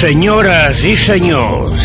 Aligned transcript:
Senyores 0.00 0.78
i 0.88 0.94
senyors, 0.96 1.82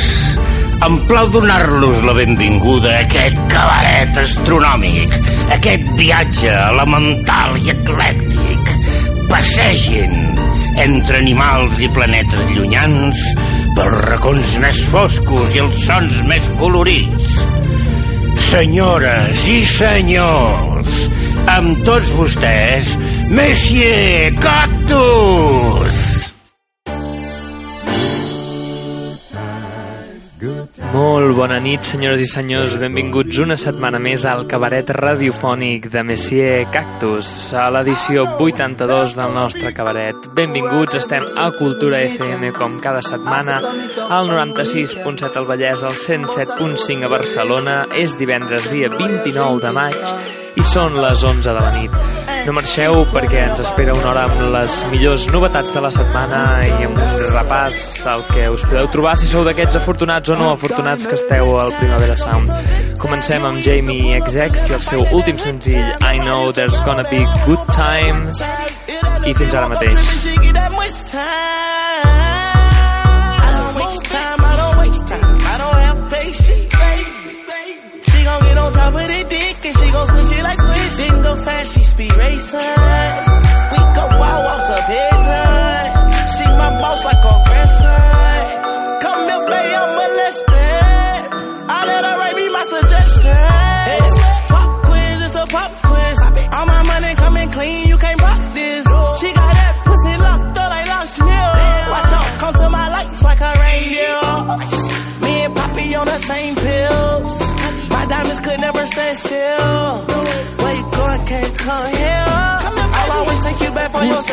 em 0.86 0.94
plau 1.04 1.28
donar-los 1.34 1.98
la 2.08 2.14
benvinguda 2.16 2.94
a 2.94 3.02
aquest 3.04 3.42
cabaret 3.52 4.16
astronòmic, 4.22 5.18
aquest 5.52 5.84
viatge 6.00 6.54
elemental 6.54 7.58
i 7.60 7.74
eclèctic. 7.74 8.72
Passegin 9.28 10.16
entre 10.86 11.20
animals 11.20 11.82
i 11.84 11.90
planetes 11.92 12.46
llunyans 12.54 13.20
pels 13.76 13.98
racons 14.08 14.56
més 14.64 14.80
foscos 14.94 15.52
i 15.58 15.66
els 15.66 15.82
sons 15.84 16.22
més 16.30 16.48
colorits. 16.62 17.42
Senyores 18.48 19.44
i 19.52 19.60
senyors, 19.76 21.02
amb 21.58 21.84
tots 21.84 22.16
vostès, 22.16 22.96
Monsieur 23.28 24.32
Cactus! 24.40 26.25
Molt 30.96 31.34
bona 31.36 31.58
nit, 31.60 31.84
senyores 31.84 32.22
i 32.24 32.28
senyors. 32.32 32.78
Benvinguts 32.80 33.42
una 33.44 33.58
setmana 33.60 34.00
més 34.00 34.24
al 34.32 34.46
cabaret 34.48 34.94
radiofònic 34.96 35.90
de 35.92 36.04
Messier 36.08 36.70
Cactus, 36.72 37.28
a 37.52 37.66
l'edició 37.76 38.24
82 38.38 39.18
del 39.18 39.36
nostre 39.36 39.74
cabaret. 39.76 40.30
Benvinguts, 40.38 40.96
estem 41.02 41.28
a 41.36 41.50
Cultura 41.58 42.00
FM 42.06 42.54
com 42.56 42.80
cada 42.80 43.04
setmana, 43.04 43.60
al 44.08 44.32
96.7 44.32 45.36
al 45.44 45.50
Vallès, 45.52 45.84
al 45.84 46.00
107.5 46.00 47.04
a 47.04 47.12
Barcelona. 47.18 47.78
És 47.92 48.16
divendres, 48.16 48.72
dia 48.72 48.88
29 48.96 49.66
de 49.68 49.76
maig, 49.76 50.44
i 50.56 50.64
són 50.64 50.96
les 51.02 51.24
11 51.24 51.52
de 51.52 51.62
la 51.62 51.72
nit. 51.76 51.96
No 52.46 52.54
marxeu 52.54 53.00
perquè 53.10 53.40
ens 53.48 53.62
espera 53.64 53.96
una 53.98 54.12
hora 54.12 54.26
amb 54.30 54.42
les 54.54 54.76
millors 54.92 55.26
novetats 55.34 55.74
de 55.74 55.82
la 55.82 55.90
setmana 55.94 56.42
i 56.68 56.86
amb 56.86 57.00
un 57.02 57.24
repàs 57.34 57.80
al 58.12 58.22
que 58.30 58.48
us 58.54 58.66
podeu 58.70 58.88
trobar 58.94 59.16
si 59.18 59.28
sou 59.30 59.44
d'aquests 59.48 59.80
afortunats 59.82 60.30
o 60.30 60.38
no 60.40 60.52
afortunats 60.54 61.08
que 61.10 61.18
esteu 61.18 61.56
al 61.60 61.74
Primavera 61.80 62.18
Sound. 62.22 62.48
Comencem 63.02 63.50
amb 63.50 63.64
Jamie 63.66 64.22
XX 64.22 64.70
i 64.70 64.78
el 64.78 64.86
seu 64.88 65.06
últim 65.10 65.42
senzill 65.42 65.90
I 66.00 66.22
Know 66.22 66.54
There's 66.54 66.80
Gonna 66.86 67.08
Be 67.10 67.26
Good 67.48 67.66
Times 67.74 68.46
i 69.26 69.34
fins 69.34 69.54
ara 69.58 69.68
mateix. 69.74 70.00
gon' 78.26 78.42
get 78.42 78.58
on 78.58 78.74
top 78.74 78.96
of 78.96 79.08
the 79.08 79.24
dick 79.30 79.55
she 79.55 79.55
gon' 79.96 80.08
squish 80.08 80.32
it 80.38 80.44
like 80.44 80.60
squish. 80.60 80.98
Didn't 80.98 81.24
go 81.24 81.34
fast, 81.46 81.68
she 81.74 81.84
speed 81.84 82.14
racing. 82.16 82.76
We 83.72 83.80
go 83.98 84.04
wild 84.20 84.42
walks 84.48 84.70
up 84.76 84.86
head 84.92 85.20
She 86.36 86.46
my 86.62 86.70
boss 86.82 87.04
like 87.06 87.24
a 87.32 87.55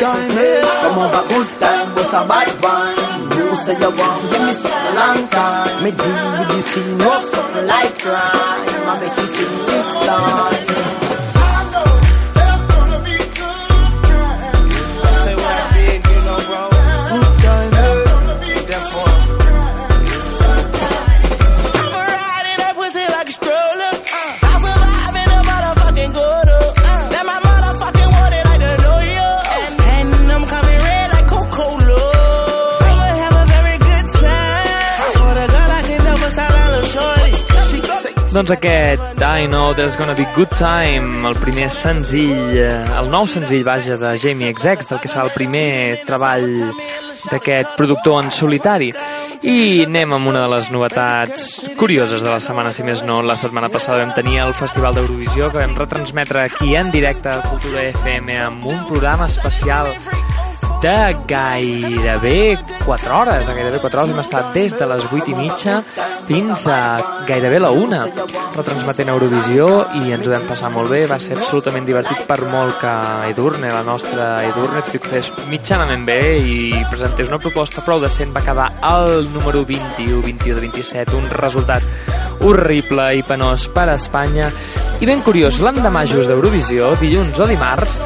appeal. 0.03 0.67
Come 0.83 0.99
over, 0.99 1.23
good 1.29 1.49
time, 1.59 1.95
what's 1.95 2.13
a 2.13 2.21
bad 2.27 2.51
one? 2.61 3.31
You 3.37 3.45
say 3.65 3.75
you 3.79 3.91
want, 3.95 4.21
give 4.31 4.43
me 4.43 4.53
something 4.53 4.95
long 4.95 5.27
time. 5.27 5.83
Me 5.83 5.91
deal 5.91 6.25
with 6.37 6.49
this 6.53 6.67
thing, 6.73 6.97
walk 6.99 7.23
something 7.33 7.65
like 7.67 7.99
crime. 7.99 8.67
I 8.89 8.99
make 9.01 9.17
you 9.17 9.27
sing 9.35 9.53
this 9.67 9.87
song. 10.05 11.12
Doncs 38.33 38.49
aquest 38.49 39.19
I 39.21 39.45
Know 39.45 39.75
There's 39.77 39.95
Gonna 39.95 40.15
Be 40.17 40.25
Good 40.35 40.55
Time, 40.57 41.27
el 41.27 41.35
primer 41.37 41.67
senzill, 41.69 42.55
eh, 42.57 42.79
el 42.97 43.11
nou 43.13 43.27
senzill, 43.29 43.61
vaja, 43.67 43.93
de 44.01 44.15
Jamie 44.17 44.49
XX, 44.55 44.87
del 44.89 45.01
que 45.03 45.11
serà 45.11 45.27
el 45.27 45.33
primer 45.35 45.99
treball 46.07 46.47
d'aquest 47.29 47.75
productor 47.77 48.23
en 48.23 48.31
solitari. 48.33 48.89
I 49.45 49.85
anem 49.85 50.17
amb 50.17 50.31
una 50.33 50.41
de 50.47 50.49
les 50.55 50.71
novetats 50.73 51.45
curioses 51.77 52.25
de 52.25 52.31
la 52.31 52.41
setmana, 52.41 52.73
si 52.73 52.81
més 52.81 53.05
no. 53.05 53.21
La 53.21 53.37
setmana 53.37 53.69
passada 53.69 54.01
vam 54.01 54.15
tenir 54.17 54.41
el 54.41 54.57
Festival 54.57 54.97
d'Eurovisió, 54.97 55.51
que 55.51 55.61
vam 55.61 55.77
retransmetre 55.77 56.47
aquí 56.47 56.73
en 56.79 56.89
directe 56.89 57.29
a 57.29 57.41
Cultura 57.45 57.85
FM 57.91 58.41
amb 58.41 58.65
un 58.65 58.81
programa 58.89 59.29
especial 59.29 59.93
de 60.83 61.15
gairebé 61.25 62.57
4 62.85 63.17
hores, 63.17 63.47
de 63.47 63.53
gairebé 63.55 63.79
4 63.79 64.01
hores 64.01 64.13
hem 64.13 64.19
estat 64.19 64.49
des 64.51 64.73
de 64.75 64.87
les 64.91 65.05
8 65.07 65.31
i 65.31 65.35
mitja 65.37 65.77
fins 66.27 66.65
a 66.67 66.97
gairebé 67.23 67.61
la 67.63 67.69
1 67.71 68.01
retransmetent 68.57 69.11
Eurovisió 69.13 69.67
i 70.01 70.11
ens 70.11 70.27
ho 70.27 70.33
vam 70.33 70.43
passar 70.49 70.73
molt 70.73 70.91
bé, 70.91 71.05
va 71.07 71.21
ser 71.23 71.37
absolutament 71.37 71.87
divertit 71.87 72.25
per 72.27 72.41
molt 72.51 72.81
que 72.81 72.91
Edurne, 73.29 73.71
la 73.71 73.85
nostra 73.87 74.27
Edurne, 74.43 74.83
tot 74.83 74.97
i 74.97 75.01
que 75.05 75.13
fes 75.13 75.31
mitjanament 75.47 76.03
bé 76.03 76.19
i 76.43 76.57
presentés 76.91 77.31
una 77.31 77.39
proposta 77.39 77.85
prou 77.87 78.03
decent, 78.03 78.35
va 78.35 78.43
quedar 78.43 78.67
al 78.83 79.31
número 79.31 79.63
21, 79.63 80.19
21 80.19 80.59
de 80.59 80.67
27, 80.67 81.15
un 81.15 81.31
resultat 81.31 82.32
horrible 82.41 83.09
i 83.17 83.23
penós 83.27 83.67
per 83.73 83.89
a 83.89 83.97
Espanya 83.99 84.49
i 85.03 85.07
ben 85.09 85.23
curiós, 85.25 85.57
l'endemà 85.59 86.05
just 86.07 86.29
d'Eurovisió, 86.31 86.93
dilluns 87.01 87.39
o 87.43 87.47
dimarts, 87.49 87.97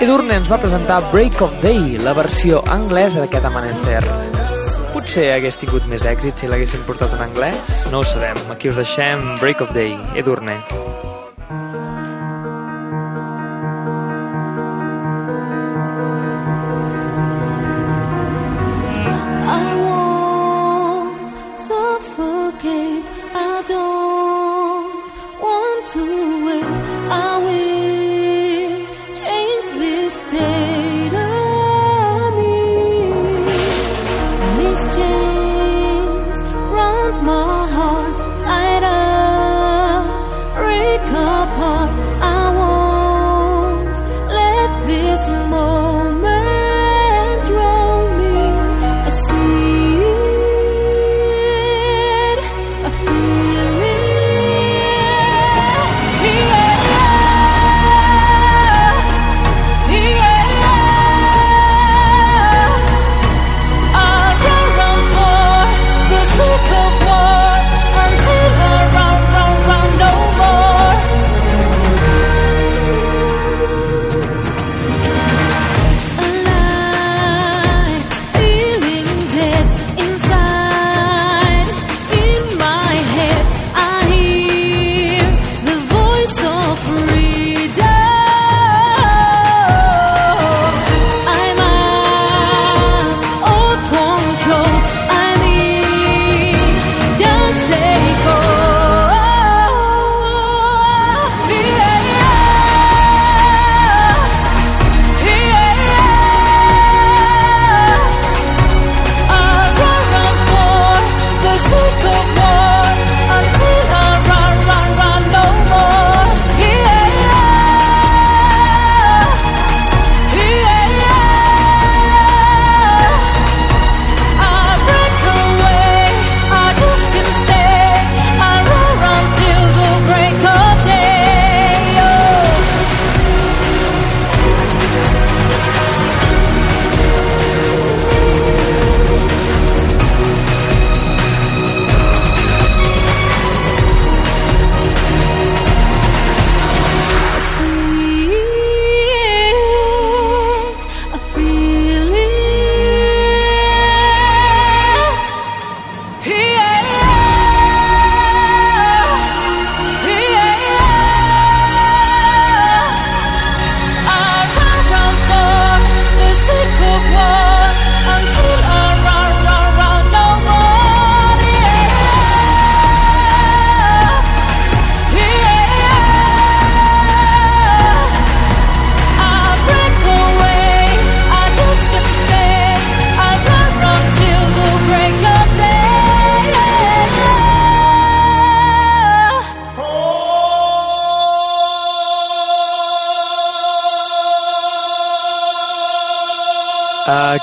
Edurne 0.00 0.38
ens 0.38 0.48
va 0.48 0.60
presentar 0.60 1.02
Break 1.12 1.40
of 1.44 1.58
Day, 1.62 1.98
la 2.04 2.14
versió 2.16 2.62
anglesa 2.72 3.22
d'aquest 3.24 3.48
Amanecer. 3.48 4.02
Potser 4.94 5.30
hagués 5.34 5.60
tingut 5.60 5.88
més 5.90 6.04
èxit 6.08 6.40
si 6.40 6.48
l'haguessin 6.48 6.84
portat 6.88 7.12
en 7.16 7.26
anglès? 7.28 7.76
No 7.92 8.00
ho 8.00 8.08
sabem. 8.08 8.40
Aquí 8.52 8.72
us 8.72 8.80
deixem 8.80 9.34
Break 9.40 9.64
of 9.64 9.76
Day, 9.76 9.96
Edurne. 10.16 10.60
I 10.60 11.15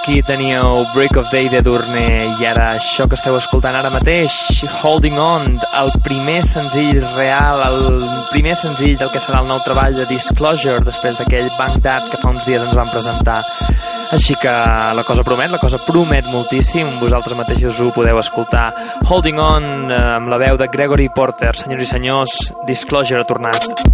Aquí 0.04 0.22
teníeu 0.22 0.84
Break 0.94 1.16
of 1.16 1.32
Day 1.32 1.48
de 1.48 1.62
Durne 1.64 2.02
i 2.36 2.44
ara 2.44 2.74
això 2.76 3.06
que 3.08 3.16
esteu 3.16 3.38
escoltant 3.38 3.78
ara 3.80 3.88
mateix, 3.88 4.34
Holding 4.82 5.16
On, 5.16 5.46
el 5.80 5.92
primer 6.04 6.42
senzill 6.44 7.00
real, 7.14 7.64
el 7.70 8.04
primer 8.34 8.58
senzill 8.60 8.98
del 9.00 9.14
que 9.14 9.22
serà 9.24 9.40
el 9.40 9.48
nou 9.48 9.64
treball 9.64 9.96
de 9.96 10.04
Disclosure 10.12 10.84
després 10.84 11.16
d'aquell 11.22 11.48
Baghdad 11.56 12.12
que 12.12 12.20
fa 12.20 12.34
uns 12.36 12.44
dies 12.44 12.68
ens 12.68 12.76
van 12.76 12.92
presentar. 12.92 13.40
Així 14.12 14.36
que 14.44 14.52
la 14.52 15.08
cosa 15.08 15.24
promet, 15.24 15.56
la 15.56 15.64
cosa 15.64 15.80
promet 15.88 16.28
moltíssim, 16.28 16.98
vosaltres 17.00 17.40
mateixos 17.40 17.80
ho 17.80 17.94
podeu 17.96 18.20
escoltar. 18.20 18.74
Holding 19.08 19.40
On, 19.40 19.72
eh, 19.88 20.04
amb 20.20 20.28
la 20.28 20.44
veu 20.50 20.60
de 20.60 20.68
Gregory 20.68 21.08
Porter, 21.16 21.56
senyors 21.56 21.88
i 21.88 21.92
senyors, 21.96 22.40
Disclosure 22.68 23.24
ha 23.24 23.32
tornat. 23.32 23.93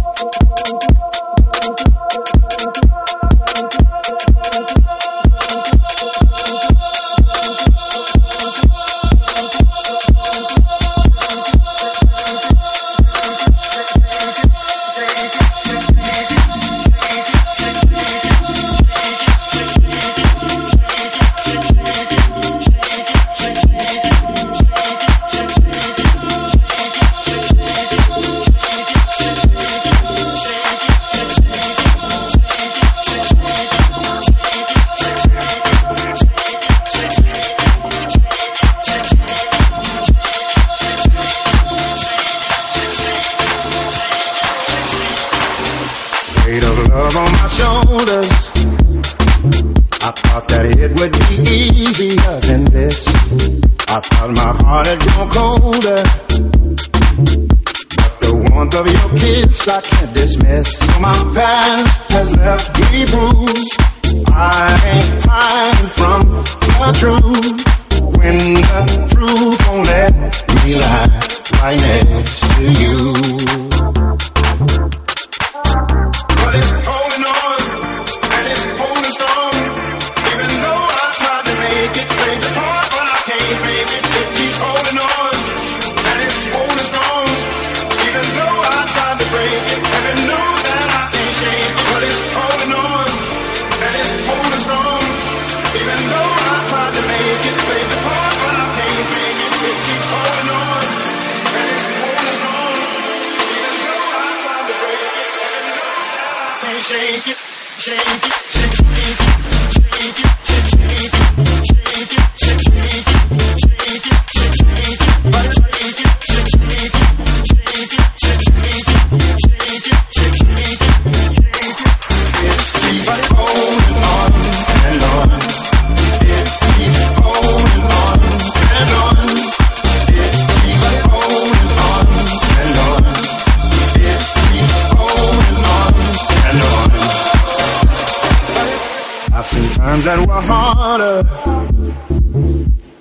Harder. 140.90 141.22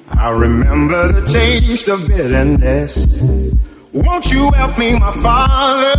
I 0.10 0.29
remember 0.31 1.12
the 1.13 1.22
taste 1.25 1.88
of 1.88 2.08
bitterness. 2.08 3.22
Won't 3.93 4.31
you 4.31 4.51
help 4.51 4.77
me, 4.77 4.91
my 5.00 5.15
father? 5.17 5.98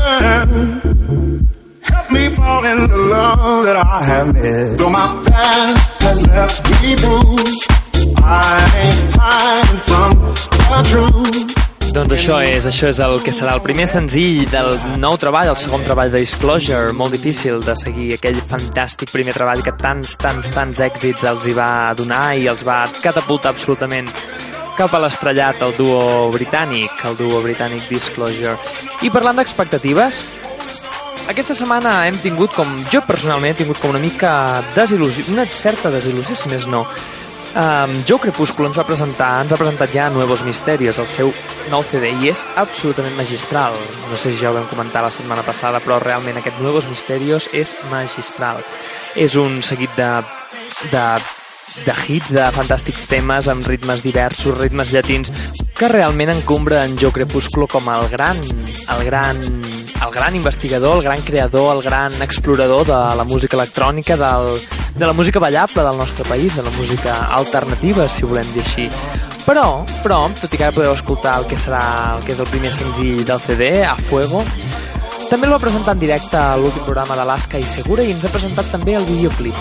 Help 1.83 2.13
me 2.13 2.35
fall 2.37 2.65
in 2.65 2.89
the 2.89 2.97
love 2.97 3.65
that 3.67 3.77
I 3.77 4.03
have 4.05 4.35
missed. 4.35 4.79
Though 4.79 4.91
my 4.91 5.25
past 5.27 6.03
has 6.03 6.23
left 6.23 6.83
me 6.83 6.95
bruised, 7.03 7.67
I 8.23 8.55
ain't 8.85 9.17
hiding 9.17 9.81
from 9.89 10.11
the 10.71 10.81
truth. 10.91 11.50
Doncs 11.91 12.13
això 12.15 12.37
és, 12.47 12.67
això 12.71 12.87
és 12.87 12.99
el 13.03 13.17
que 13.27 13.33
serà 13.35 13.57
el 13.57 13.63
primer 13.65 13.89
senzill 13.91 14.45
del 14.53 14.69
nou 15.03 15.17
treball, 15.19 15.49
el 15.51 15.59
segon 15.59 15.83
treball 15.83 16.13
de 16.13 16.21
Disclosure, 16.23 16.93
molt 16.95 17.17
difícil 17.17 17.59
de 17.65 17.75
seguir 17.75 18.13
aquell 18.15 18.39
fantàstic 18.47 19.11
primer 19.11 19.35
treball 19.35 19.63
que 19.67 19.75
tants, 19.81 20.13
tants, 20.21 20.47
tants 20.55 20.83
èxits 20.87 21.27
els 21.27 21.49
hi 21.51 21.57
va 21.57 21.91
donar 21.99 22.37
i 22.39 22.47
els 22.53 22.63
va 22.67 22.85
catapultar 23.03 23.51
absolutament 23.57 24.07
cap 24.79 24.95
a 24.95 25.03
l'estrellat 25.03 25.65
el 25.67 25.75
duo 25.81 26.31
britànic, 26.31 27.03
el 27.11 27.19
duo 27.19 27.43
britànic 27.43 27.83
Disclosure. 27.91 28.55
I 29.03 29.11
parlant 29.11 29.43
d'expectatives, 29.43 30.23
aquesta 31.27 31.59
setmana 31.59 32.05
hem 32.07 32.23
tingut 32.23 32.55
com, 32.55 32.71
jo 32.93 33.03
personalment 33.03 33.53
he 33.57 33.65
tingut 33.65 33.83
com 33.83 33.91
una 33.91 34.03
mica 34.03 34.33
desil·lusió, 34.79 35.27
una 35.35 35.45
certa 35.51 35.91
desil·lusió, 35.91 36.39
si 36.39 36.55
més 36.55 36.71
no. 36.71 36.87
Um, 37.51 38.05
Joe 38.07 38.21
Crepúsculo 38.23 38.69
ens 38.69 38.79
va 38.79 38.85
presentar, 38.87 39.41
ens 39.43 39.51
ha 39.51 39.59
presentat 39.59 39.91
ja 39.91 40.05
Nuevos 40.15 40.45
Misterios, 40.47 41.01
el 41.03 41.09
seu 41.11 41.33
nou 41.73 41.83
CD, 41.83 42.13
i 42.23 42.31
és 42.31 42.45
absolutament 42.55 43.17
magistral. 43.19 43.75
No 44.07 44.19
sé 44.19 44.31
si 44.31 44.39
ja 44.39 44.53
ho 44.53 44.55
vam 44.55 44.69
comentar 44.71 45.03
la 45.03 45.11
setmana 45.11 45.43
passada, 45.43 45.81
però 45.83 45.99
realment 45.99 46.39
aquest 46.39 46.61
Nuevos 46.63 46.87
Misterios 46.87 47.49
és 47.51 47.75
magistral. 47.91 48.63
És 49.19 49.35
un 49.35 49.59
seguit 49.67 49.91
de, 49.99 50.13
de, 50.95 51.05
de 51.89 51.99
hits, 52.07 52.31
de 52.39 52.47
fantàstics 52.55 53.09
temes 53.11 53.51
amb 53.51 53.67
ritmes 53.67 54.07
diversos, 54.07 54.55
ritmes 54.61 54.95
llatins, 54.95 55.35
que 55.75 55.91
realment 55.91 56.31
encumbra 56.31 56.85
en 56.87 56.95
Joe 57.03 57.19
Crepúsculo 57.19 57.67
com 57.67 57.91
el 57.91 58.07
gran, 58.15 58.39
el 58.95 59.07
gran 59.11 59.43
el 60.05 60.11
gran 60.13 60.35
investigador, 60.35 60.97
el 60.97 61.03
gran 61.03 61.21
creador, 61.21 61.77
el 61.77 61.83
gran 61.83 62.13
explorador 62.23 62.87
de 62.87 63.17
la 63.17 63.25
música 63.25 63.57
electrònica, 63.57 64.17
del, 64.17 64.61
de 64.95 65.07
la 65.07 65.13
música 65.13 65.39
ballable 65.39 65.83
del 65.83 65.97
nostre 65.97 66.25
país, 66.25 66.57
de 66.57 66.63
la 66.63 66.71
música 66.71 67.27
alternativa, 67.27 68.09
si 68.09 68.25
volem 68.25 68.49
dir 68.55 68.63
així. 68.65 68.89
Però, 69.45 69.85
però, 70.05 70.23
tot 70.41 70.53
i 70.53 70.57
que 70.57 70.67
ara 70.67 70.75
podeu 70.77 70.95
escoltar 70.95 71.39
el 71.41 71.47
que 71.51 71.59
serà 71.59 71.83
el 72.17 72.25
que 72.25 72.33
és 72.33 72.41
el 72.41 72.49
primer 72.49 72.73
senzill 72.73 73.25
del 73.27 73.41
CD, 73.45 73.71
A 73.85 73.97
Fuego, 74.09 74.45
també 75.31 75.47
el 75.47 75.55
va 75.55 75.61
presentar 75.63 75.95
en 75.95 76.03
directe 76.03 76.37
a 76.37 76.57
l'últim 76.59 76.85
programa 76.87 77.17
d'Alaska 77.19 77.61
i 77.61 77.67
Segura 77.67 78.05
i 78.05 78.15
ens 78.15 78.25
ha 78.25 78.33
presentat 78.33 78.73
també 78.73 78.97
el 78.99 79.07
videoclip. 79.09 79.57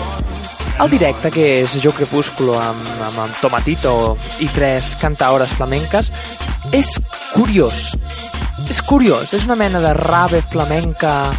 El 0.80 0.88
directe, 0.88 1.30
que 1.30 1.46
és 1.60 1.76
Jo 1.84 1.92
Crepúsculo 1.92 2.56
amb, 2.58 2.86
amb, 3.10 3.18
amb 3.26 3.40
Tomatito 3.42 4.16
i 4.40 4.48
tres 4.54 4.94
cantaores 5.00 5.52
flamenques, 5.58 6.08
és 6.72 6.96
curiós. 7.34 7.90
És 8.70 8.78
curiós, 8.86 9.32
és 9.34 9.44
una 9.48 9.58
mena 9.58 9.80
de 9.82 9.90
rave 9.96 10.40
flamenca 10.52 11.32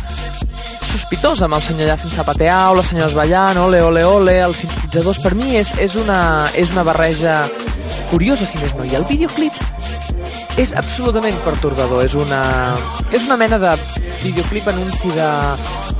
sospitosa 0.91 1.47
amb 1.47 1.55
el 1.55 1.63
senyor 1.63 1.87
allà 1.87 1.97
fent 2.01 2.11
zapateau, 2.11 2.75
les 2.75 2.89
senyors 2.91 3.15
ballant, 3.15 3.59
ole, 3.61 3.79
ole, 3.87 4.03
ole, 4.03 4.33
els 4.43 4.63
sintetitzadors. 4.65 5.21
Per 5.23 5.31
mi 5.39 5.55
és, 5.55 5.71
és, 5.79 5.95
una, 5.99 6.49
és 6.59 6.73
una 6.75 6.83
barreja 6.87 7.45
curiosa, 8.11 8.47
si 8.47 8.59
més 8.59 8.75
no. 8.75 8.83
I 8.83 8.97
el 8.99 9.07
videoclip 9.07 9.55
és 10.59 10.73
absolutament 10.75 11.37
pertorbador. 11.45 12.03
És 12.03 12.17
una, 12.19 12.41
és 13.15 13.23
una 13.29 13.39
mena 13.39 13.59
de 13.61 13.71
videoclip 14.21 14.67
anunci 14.67 15.13
de 15.15 15.29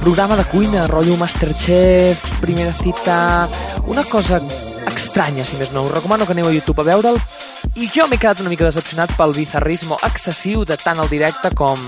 programa 0.02 0.36
de 0.40 0.46
cuina, 0.52 0.88
rotllo 0.92 1.16
Masterchef, 1.22 2.28
primera 2.44 2.76
cita... 2.84 3.48
Una 3.92 4.04
cosa 4.06 4.38
estranya, 5.00 5.46
si 5.46 5.60
més 5.60 5.72
no. 5.72 5.86
Us 5.88 5.96
recomano 5.96 6.26
que 6.26 6.36
aneu 6.36 6.50
a 6.50 6.54
YouTube 6.54 6.84
a 6.84 6.88
veure'l. 6.88 7.20
I 7.76 7.90
jo 7.92 8.08
m'he 8.08 8.20
quedat 8.20 8.42
una 8.44 8.52
mica 8.52 8.68
decepcionat 8.68 9.16
pel 9.18 9.36
bizarrismo 9.38 10.00
excessiu 10.08 10.66
de 10.66 10.78
tant 10.82 11.00
el 11.00 11.12
directe 11.12 11.54
com 11.56 11.80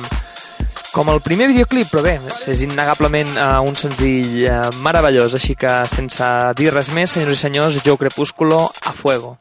com 0.94 1.10
el 1.10 1.24
primer 1.26 1.48
videoclip, 1.50 1.90
però 1.90 2.04
bé, 2.06 2.20
és 2.52 2.60
innegablement 2.62 3.32
uh, 3.34 3.62
un 3.66 3.74
senzill 3.74 4.44
uh, 4.46 4.68
meravellós, 4.86 5.34
així 5.34 5.58
que 5.58 5.80
sense 5.90 6.28
dir 6.60 6.70
res 6.70 6.94
més, 6.94 7.18
senyors 7.18 7.40
i 7.40 7.48
senyors, 7.48 7.82
Joe 7.82 7.98
Crepúsculo, 7.98 8.68
a 8.86 8.94
fuego. 8.94 9.40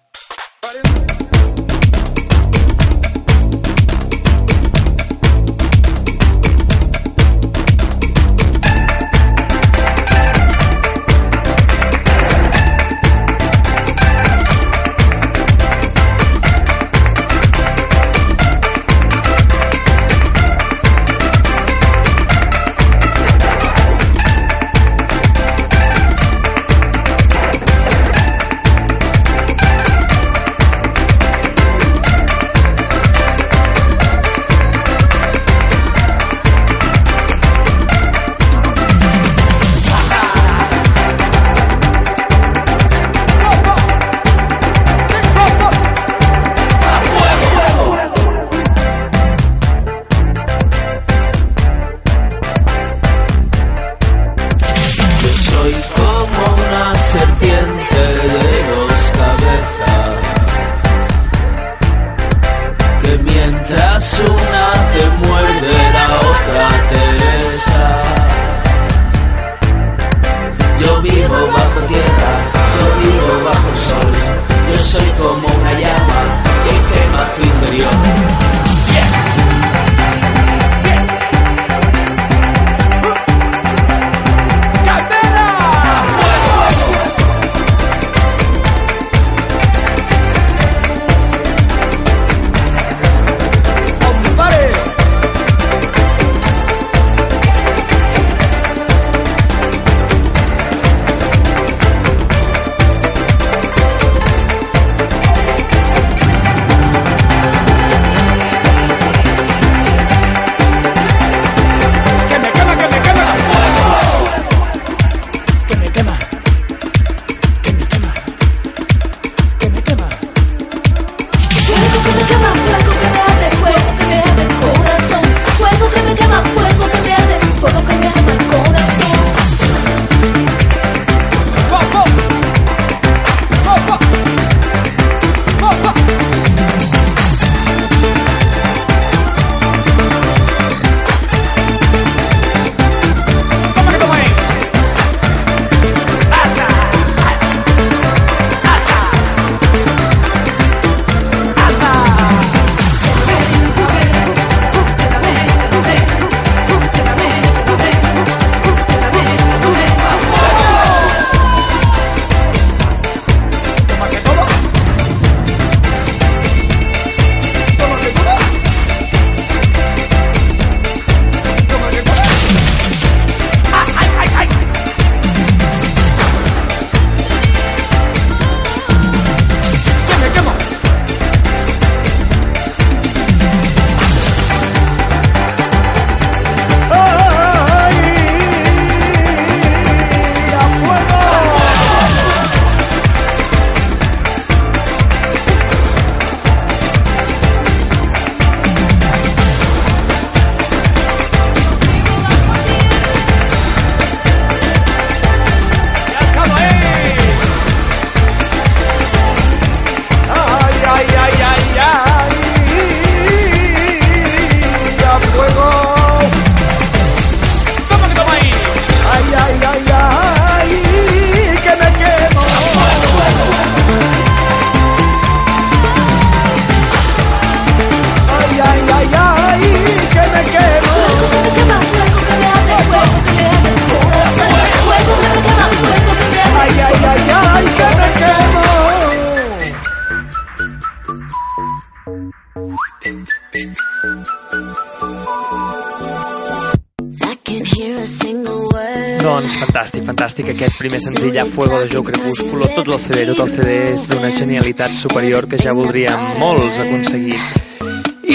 Fuego 251.47 251.81
de 251.81 251.89
Joe 251.89 252.05
Crepúsculo, 252.05 252.69
tot 252.77 252.89
el 252.89 252.99
CD, 253.01 253.25
tot 253.33 253.47
el 253.47 253.55
CD 253.57 253.77
és 253.95 254.05
d'una 254.11 254.31
genialitat 254.37 254.93
superior 255.01 255.49
que 255.49 255.61
ja 255.61 255.73
voldríem 255.73 256.39
molts 256.43 256.83
aconseguir. 256.85 257.41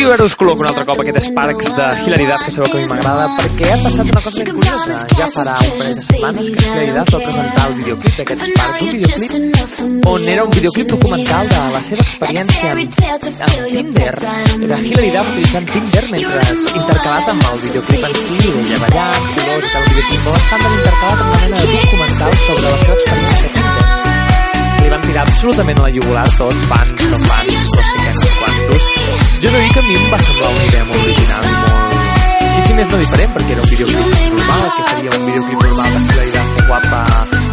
I 0.08 0.12
ara 0.16 0.24
us 0.24 0.38
col·loco 0.40 0.64
un 0.64 0.68
altre 0.70 0.86
cop 0.88 1.02
aquest 1.02 1.18
Sparks 1.26 1.66
de 1.76 1.86
Hilaridad, 2.06 2.40
que 2.46 2.52
sabeu 2.56 2.70
que 2.72 2.78
a 2.78 2.82
mi 2.82 2.88
m'agrada, 2.88 3.26
perquè 3.42 3.72
ha 3.74 3.80
passat 3.82 4.12
una 4.14 4.22
cosa 4.24 4.44
ben 4.46 4.56
curiosa. 4.56 5.00
Ja 5.20 5.28
farà 5.34 5.56
un 5.66 5.74
parell 5.82 5.98
de 5.98 6.06
setmanes 6.06 6.48
que 6.48 6.70
Hilaridad 6.70 7.12
va 7.12 7.20
presentar 7.26 7.66
el 7.68 7.76
videoclip 7.82 8.22
d'aquest 8.22 8.46
Sparks, 8.48 8.86
un 8.88 9.02
videoclip 9.02 10.08
on 10.14 10.30
era 10.36 10.46
un 10.46 10.56
videoclip 10.56 10.88
documental 10.94 11.52
de 11.52 11.60
la 11.76 11.84
seva 11.90 12.08
experiència 12.08 12.72
amb, 12.72 13.44
amb 13.50 13.60
Tinder. 13.68 14.16
Era 14.70 14.80
Hilaridad 14.88 15.34
utilitzant 15.34 15.70
Tinder 15.76 16.06
mentre 16.16 16.48
intercalat 16.56 17.36
amb 17.36 17.52
el 17.52 17.62
videoclip 17.68 18.08
en 18.08 18.18
si, 18.24 18.56
ella 18.64 18.82
ballant, 18.88 19.30
colors 19.36 19.68
i 19.68 19.76
tal, 19.76 19.84
el 19.84 19.92
videoclip 19.92 20.26
bastant 20.32 20.68
intercalat 20.72 21.20
amb 21.20 21.30
una 21.30 21.46
mena 21.46 21.64
de 21.68 21.80
documental 21.84 22.44
sobre 22.48 22.68
la 22.70 22.78
seva 22.80 23.00
experiència 23.02 23.57
li 24.88 24.94
van 24.94 25.02
tirar 25.04 25.24
absolutament 25.28 25.80
a 25.82 25.84
la 25.84 25.90
jugular 25.92 26.24
tots, 26.38 26.60
fans, 26.72 27.02
no 27.12 27.18
fans, 27.28 27.56
no 27.76 27.82
sé 27.88 27.98
què, 28.04 28.12
no 28.16 28.28
quantos. 28.40 28.86
Jo 29.44 29.52
no 29.52 29.60
dic 29.64 29.74
que 29.76 29.82
a 29.82 29.88
mi 29.88 29.98
em 30.00 30.06
va 30.14 30.20
semblar 30.24 30.52
una 30.54 30.68
idea 30.68 30.86
molt 30.88 31.02
original 31.02 31.48
i 31.48 31.56
molt, 31.58 31.98
I 32.48 32.62
si 32.68 32.78
més 32.78 32.88
no 32.94 33.02
diferent, 33.02 33.34
perquè 33.36 33.58
era 33.58 33.66
un 33.66 33.70
videoclip 33.74 34.32
normal, 34.38 34.64
que 34.78 34.86
seria 34.92 35.12
un 35.18 35.28
videoclip 35.28 35.66
normal 35.68 35.92
de 35.98 36.06
Hilaritat 36.06 36.56
que 36.56 36.66
guapa 36.72 37.04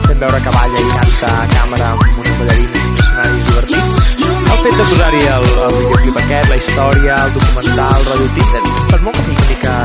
fent 0.06 0.22
veure 0.22 0.42
que 0.46 0.54
balla 0.60 0.84
i 0.84 0.94
canta 0.94 1.32
a 1.40 1.50
càmera 1.56 1.90
amb 1.90 2.22
unes 2.22 2.40
ballarines 2.44 2.78
i 2.78 2.86
uns 2.92 3.04
escenaris 3.04 3.44
divertits. 3.50 4.00
El 4.54 4.64
fet 4.68 4.80
de 4.80 4.88
posar-hi 4.94 5.26
el, 5.34 5.50
el 5.66 5.78
videoclip 5.82 6.24
aquest, 6.24 6.54
la 6.54 6.62
història, 6.62 7.20
el 7.26 7.36
documental, 7.40 8.00
el 8.00 8.10
rotllo 8.12 8.32
Tinder, 8.38 8.64
per 8.94 9.04
molt 9.08 9.18
que 9.18 9.28
fos 9.28 9.38
una 9.42 9.52
mica 9.52 9.78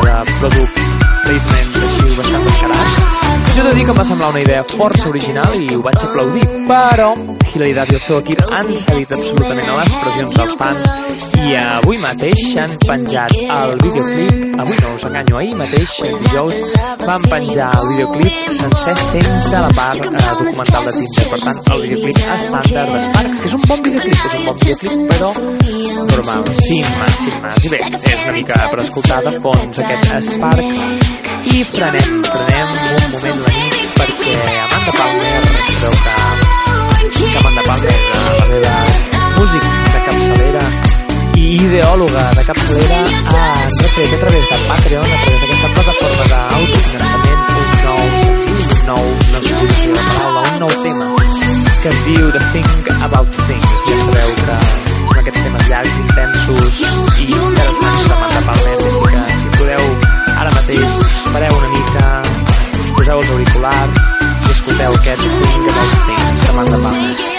de 0.46 0.99
product 1.30 1.46
placement 1.46 1.90
així 1.90 2.16
bastant 2.18 2.46
descarat, 2.48 3.02
jo 3.54 3.62
he 3.62 3.68
de 3.68 3.74
dir 3.78 3.86
que 3.86 3.94
em 3.94 4.00
va 4.00 4.06
semblar 4.08 4.30
una 4.34 4.42
idea 4.42 4.64
força 4.72 5.10
original 5.10 5.58
i 5.62 5.76
ho 5.76 5.82
vaig 5.86 6.06
aplaudir, 6.08 6.46
però 6.70 7.10
Hilaritat 7.50 7.94
i 7.94 7.98
el 8.00 8.06
seu 8.06 8.22
equip 8.24 8.42
han 8.48 8.72
cedit 8.86 9.18
absolutament 9.18 9.70
a 9.70 9.82
les 9.82 9.98
pressions 10.04 10.40
dels 10.40 10.58
fans 10.64 11.29
i 11.40 11.56
avui 11.56 11.98
mateix 12.02 12.42
han 12.60 12.74
penjat 12.84 13.34
el 13.40 13.74
videoclip, 13.82 14.60
avui 14.60 14.78
no 14.84 14.94
us 14.96 15.06
enganyo, 15.08 15.38
ahir 15.40 15.56
mateix, 15.60 15.94
dijous, 16.24 16.58
van 17.06 17.26
penjar 17.32 17.70
el 17.80 17.88
videoclip 17.94 18.50
sencer 18.58 18.96
sense 19.00 19.62
la 19.66 19.70
part 19.78 20.10
eh, 20.10 20.24
documental 20.42 20.88
de 20.90 20.94
Tinder, 20.98 21.28
per 21.32 21.40
tant, 21.46 21.62
el 21.76 21.86
videoclip 21.86 22.20
estàndard 22.36 22.94
d'Sparks, 22.96 23.44
que 23.44 23.52
és 23.52 23.56
un 23.60 23.64
bon 23.68 23.86
videoclip, 23.88 24.26
és 24.26 24.36
un 24.40 24.46
bon 24.50 24.60
videoclip, 24.64 25.06
però 25.14 25.32
normal, 26.10 26.44
sin 26.60 26.84
más, 26.98 27.22
más. 27.46 27.64
I 27.64 27.74
bé, 27.76 27.82
és 27.88 28.24
una 28.24 28.36
mica 28.36 28.60
per 28.74 28.82
escoltar 28.84 29.22
de 29.28 29.36
fons 29.44 29.82
aquest 29.86 30.34
Sparks. 30.34 30.84
I 31.50 31.64
frenem, 31.72 32.20
frenem 32.28 32.76
un 32.76 33.14
moment 33.16 33.46
la 33.46 33.56
nit 33.56 33.96
perquè 33.96 34.36
Amanda 34.66 34.98
Palmer 34.98 35.40
creu 35.80 35.96
que, 36.04 36.18
que 37.16 37.32
Amanda 37.40 37.66
Palmer, 37.72 37.98
la 38.42 38.52
meva 38.54 38.78
músic 39.40 39.74
de 39.96 40.06
capçalera 40.10 40.79
ideòloga 41.50 42.24
de 42.38 42.44
capçalera 42.46 42.98
ha 43.34 43.46
retret 43.66 44.14
a 44.14 44.20
través 44.22 44.46
de 44.50 44.58
Patreon, 44.68 45.06
a 45.06 45.20
través 45.24 45.42
d'aquesta 45.42 45.70
plataforma 45.74 46.26
d'autofinançament, 46.30 47.42
un 47.60 47.70
nou 47.86 48.04
senzill, 48.28 48.68
un 48.70 48.84
nou, 48.90 49.06
si 49.42 49.56
dir 49.82 49.96
la 49.96 50.04
paraula, 50.10 50.44
un 50.52 50.60
nou 50.60 50.74
tema 50.84 51.08
que 51.82 51.90
es 51.90 52.00
diu 52.06 52.32
The 52.36 52.42
Think 52.54 52.92
About 53.08 53.42
Things. 53.48 53.74
Ja 53.88 53.98
sabeu 54.04 54.30
que 54.44 54.60
són 54.76 55.20
aquests 55.24 55.42
temes 55.48 55.70
llargs, 55.72 56.00
intensos 56.04 56.84
i 56.84 57.28
interessants 57.32 58.08
d'Amanda 58.12 58.46
Palmer, 58.52 58.78
així 58.84 59.02
que 59.16 59.26
si 59.40 59.52
podeu 59.58 59.84
ara 60.36 60.54
mateix 60.60 61.02
pareu 61.34 61.60
una 61.64 61.74
mica, 61.78 62.06
us 62.84 62.96
poseu 63.00 63.24
els 63.24 63.34
auriculars 63.38 64.08
i 64.22 64.54
escolteu 64.54 65.02
aquest 65.02 65.28
Think 65.42 65.74
About 65.74 66.00
Things 66.12 66.48
d'Amanda 66.48 66.84
Palmer. 66.86 67.38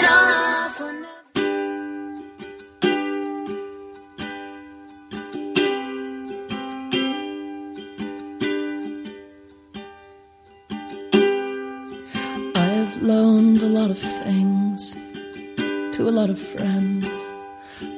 lot 13.81 13.89
of 13.89 13.97
things 13.97 14.93
to 15.91 16.07
a 16.07 16.13
lot 16.13 16.29
of 16.29 16.37
friends, 16.39 17.31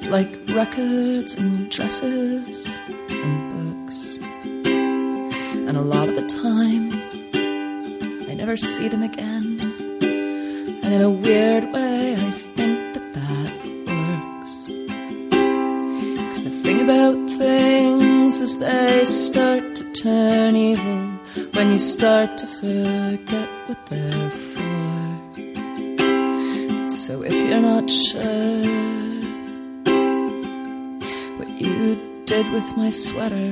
like 0.03 0.29
records 0.47 1.35
and 1.35 1.69
dresses 1.69 2.81
and 3.09 3.85
books. 3.85 4.17
And 5.67 5.75
a 5.75 5.81
lot 5.81 6.07
of 6.07 6.15
the 6.15 6.25
time, 6.25 6.93
I 8.29 8.33
never 8.33 8.55
see 8.55 8.87
them 8.87 9.03
again. 9.03 9.59
And 10.83 10.93
in 10.93 11.01
a 11.01 11.09
weird 11.09 11.65
way, 11.73 12.13
I 12.15 12.31
think 12.55 12.93
that 12.93 13.07
that 13.19 13.51
works. 13.91 14.55
Cause 16.29 16.45
the 16.45 16.55
thing 16.63 16.79
about 16.79 17.17
things 17.37 18.39
is 18.39 18.57
they 18.59 19.03
start 19.03 19.75
to 19.75 19.83
turn 19.91 20.55
evil 20.55 21.09
when 21.55 21.73
you 21.73 21.79
start 21.79 22.37
to 22.37 22.47
forget 22.47 23.49
what 23.67 23.85
they're 23.87 24.31
for. 24.31 24.52
So 27.13 27.21
if 27.21 27.47
you're 27.47 27.61
not 27.61 27.91
sure 27.91 28.63
what 31.37 31.61
you 31.61 32.23
did 32.25 32.51
with 32.51 32.75
my 32.75 32.89
sweater, 32.89 33.51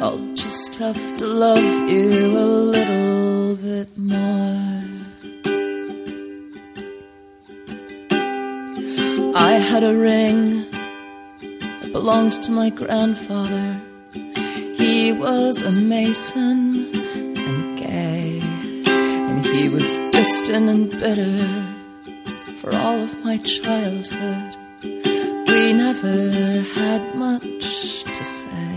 I'll 0.00 0.24
just 0.34 0.76
have 0.76 1.16
to 1.16 1.26
love 1.26 1.90
you 1.90 2.38
a 2.38 2.46
little 2.76 3.56
bit 3.56 3.98
more. 3.98 4.80
I 9.34 9.54
had 9.70 9.82
a 9.82 9.92
ring 9.92 10.70
that 11.80 11.90
belonged 11.90 12.40
to 12.44 12.52
my 12.52 12.70
grandfather. 12.70 13.80
He 14.76 15.10
was 15.10 15.62
a 15.62 15.72
mason 15.72 16.75
he 19.56 19.70
was 19.70 19.96
distant 20.12 20.68
and 20.68 20.90
bitter 20.90 21.38
for 22.58 22.74
all 22.74 22.98
of 22.98 23.24
my 23.24 23.38
childhood. 23.38 24.54
We 24.82 25.72
never 25.72 26.60
had 26.74 27.14
much 27.14 28.04
to 28.04 28.24
say. 28.24 28.76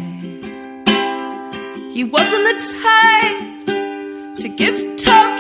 He 1.92 2.06
wasn't 2.06 2.44
the 2.50 2.58
type 2.86 4.40
to 4.40 4.48
give 4.48 4.78
tokens 4.96 5.39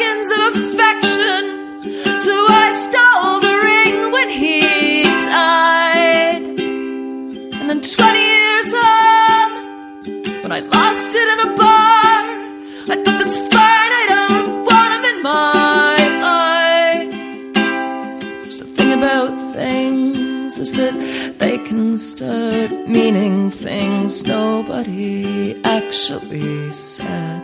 is 20.59 20.73
that 20.73 20.93
they 21.39 21.57
can 21.59 21.95
start 21.97 22.71
meaning 22.87 23.49
things 23.49 24.25
nobody 24.25 25.55
actually 25.63 26.69
said. 26.71 27.41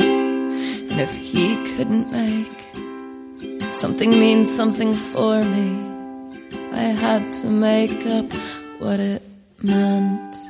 And 0.00 1.00
if 1.00 1.16
he 1.16 1.56
couldn't 1.76 2.10
make 2.10 2.60
something 3.72 4.10
mean 4.10 4.44
something 4.44 4.96
for 4.96 5.44
me, 5.44 5.70
I 6.72 6.86
had 7.04 7.32
to 7.34 7.46
make 7.46 8.04
up 8.06 8.30
what 8.80 8.98
it 8.98 9.22
meant. 9.62 10.49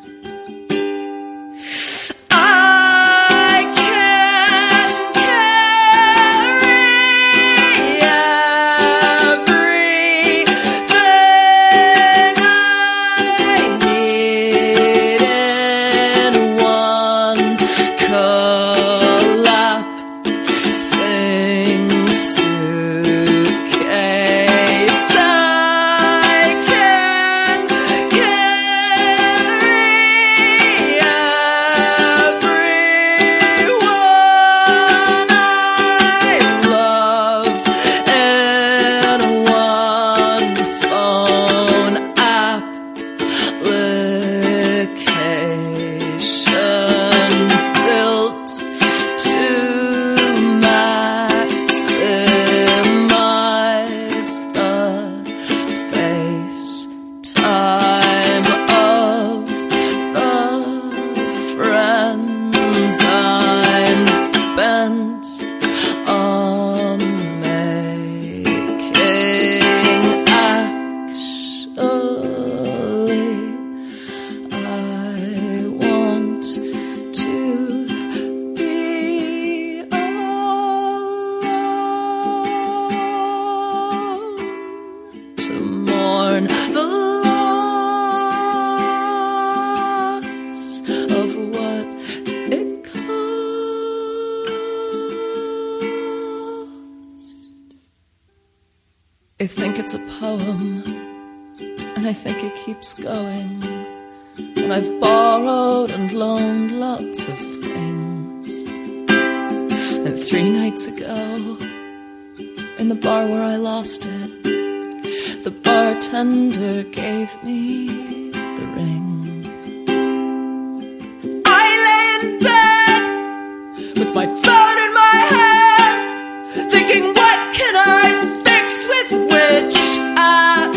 thinking, 126.73 127.05
what 127.19 127.39
can 127.59 127.75
I 127.77 128.05
fix 128.47 128.67
with 128.93 129.11
which 129.33 129.77
I? 130.17 130.71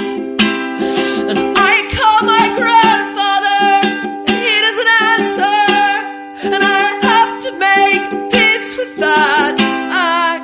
And 1.29 1.39
I 1.71 1.73
call 1.95 2.19
my 2.35 2.45
grandfather, 2.59 3.63
and 4.29 4.37
he 4.47 4.55
doesn't 4.65 4.91
answer, 5.13 5.59
and 6.53 6.61
I 6.63 6.83
have 7.07 7.31
to 7.45 7.51
make 7.67 8.03
peace 8.31 8.69
with 8.77 8.93
that. 8.97 9.53
Uh. 10.01 10.37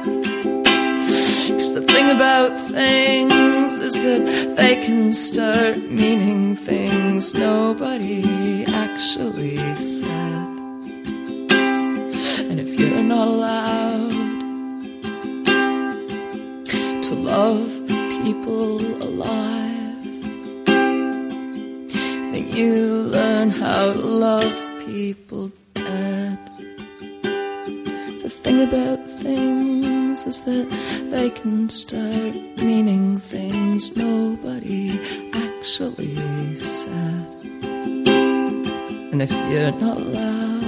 The 1.79 1.85
thing 1.93 2.07
about 2.09 2.51
things 2.71 3.77
is 3.77 3.93
that 3.93 4.23
they 4.57 4.75
can 4.85 5.13
start 5.13 5.77
meaning 5.89 6.55
things 6.55 7.33
nobody 7.33 8.65
actually 8.65 9.57
said 9.75 10.18
not 13.09 13.27
allowed 13.27 14.11
to 17.01 17.13
love 17.15 17.69
people 18.21 18.79
alive. 19.01 20.05
Then 22.31 22.45
you 22.49 23.01
learn 23.17 23.49
how 23.49 23.93
to 23.93 23.99
love 23.99 24.55
people 24.85 25.51
dead. 25.73 26.37
The 28.21 28.29
thing 28.29 28.61
about 28.61 28.99
things 29.25 30.23
is 30.27 30.41
that 30.41 30.67
they 31.09 31.31
can 31.31 31.67
start 31.71 32.35
meaning 32.57 33.17
things 33.17 33.97
nobody 33.97 34.91
actually 35.33 36.15
said. 36.55 37.27
And 39.11 39.19
if 39.19 39.31
you're 39.49 39.71
not 39.71 39.97
allowed, 39.97 40.58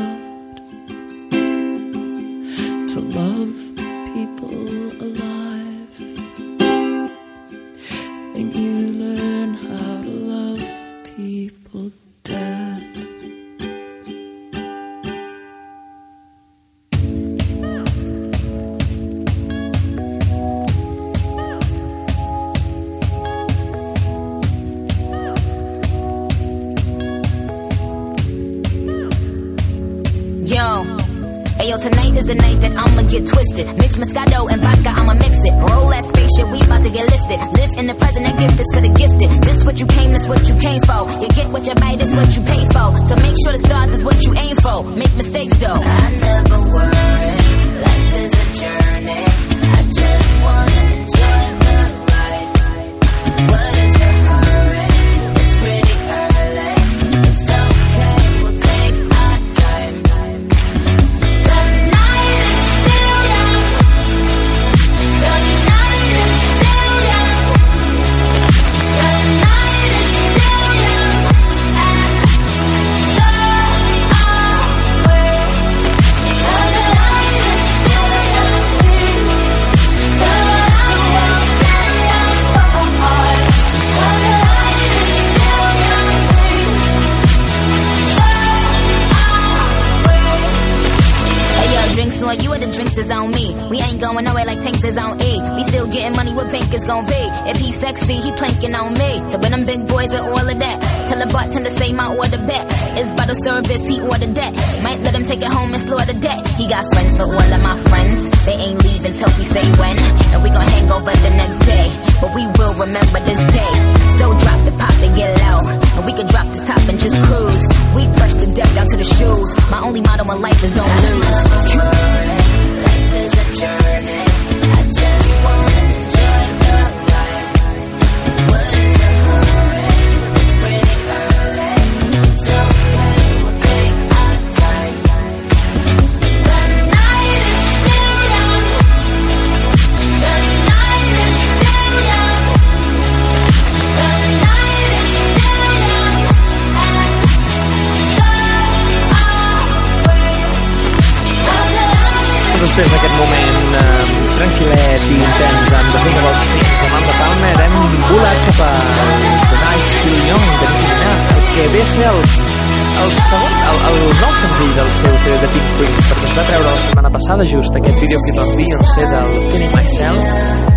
la 166.82 166.88
setmana 166.90 167.10
passada 167.14 167.44
just 167.46 167.76
aquest 167.78 168.00
videoclip 168.02 168.38
amb 168.42 168.56
Beyoncé 168.58 169.04
del 169.14 169.30
Feeling 169.50 169.74
Myself. 169.76 170.22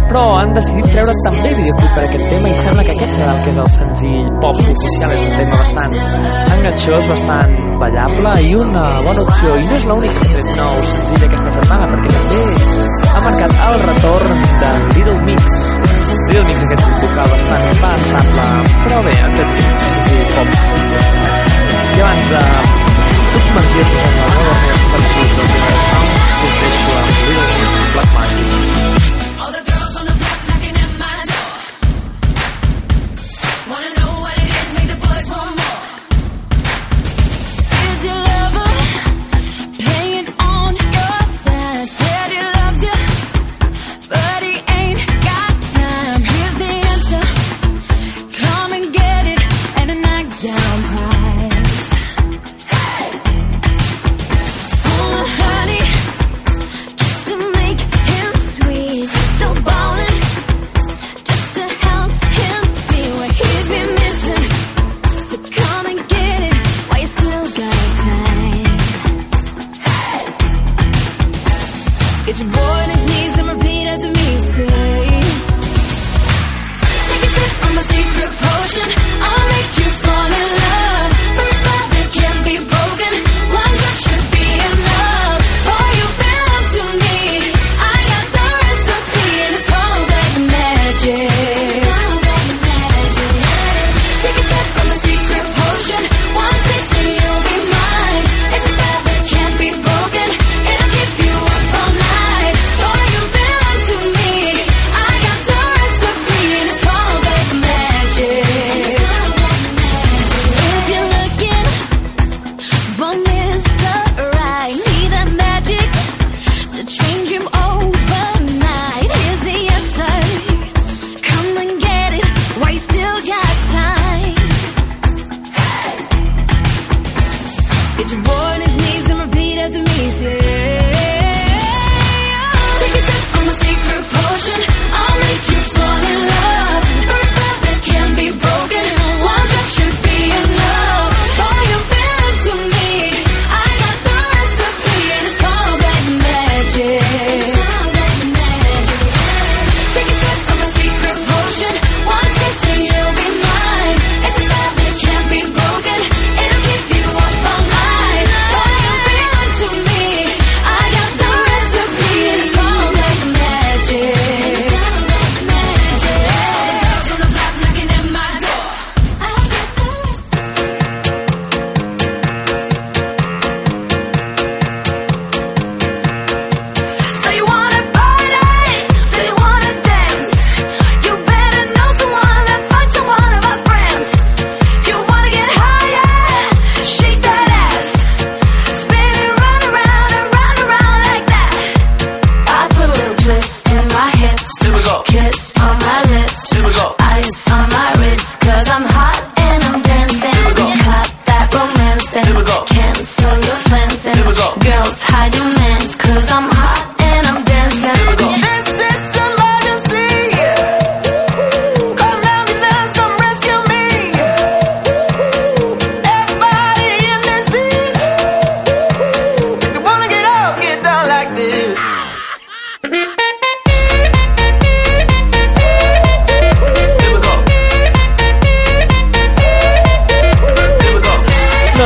Però 0.09 0.25
han 0.38 0.53
decidit 0.55 0.87
treure 0.93 1.14
també 1.25 1.53
videoclip 1.57 1.95
per 1.97 2.03
aquest 2.05 2.27
tema 2.31 2.51
i 2.51 2.57
sembla 2.61 2.85
que 2.85 2.93
aquest 2.95 3.14
serà 3.17 3.31
el 3.35 3.40
que 3.45 3.53
és 3.55 3.61
el 3.62 3.71
senzill 3.77 4.29
pop 4.43 4.61
oficial. 4.64 5.14
És 5.14 5.25
un 5.25 5.35
tema 5.38 5.61
bastant 5.62 5.97
enganxós, 6.57 7.09
bastant 7.14 7.57
ballable 7.81 8.35
i 8.45 8.53
una 8.61 8.85
bona 9.07 9.25
opció. 9.25 9.57
I 9.57 9.67
no 9.71 9.81
és 9.81 9.88
l'únic 9.88 10.14
que 10.19 10.29
ha 10.29 10.31
tret 10.35 10.53
nou 10.61 10.85
senzill 10.93 11.27
aquesta 11.31 11.57
setmana 11.57 11.90
perquè 11.95 12.14
també 12.19 12.40
ha 13.11 13.25
marcat 13.27 13.59
el 13.69 13.83
retorn 13.88 14.47
de 14.61 14.73
Little 14.93 15.19
Mix. 15.31 15.61
Little 16.29 16.47
Mix 16.51 16.69
aquest 16.69 16.88
vocal 17.09 17.37
bastant 17.37 17.69
passable 17.83 18.49
però 18.87 19.05
bé, 19.09 19.21
aquest 19.33 19.85
senzill 19.85 20.27
pop. 20.37 20.57
I 21.95 22.03
abans 22.05 22.27
de 22.35 22.84
Untuk 23.35 23.51
merzir 23.51 23.83
dengan 23.83 24.14
lawan 24.14 24.62
yang 24.62 24.83
tersebut 24.94 25.47
berasal 25.59 26.05
dari 26.38 26.70
suatu 26.70 27.27
real 27.35 27.75
black 27.90 28.11
market. 28.14 28.84